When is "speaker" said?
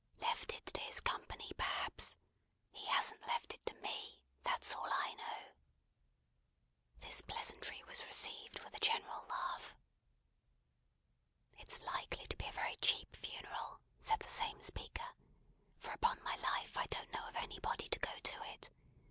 14.63-15.05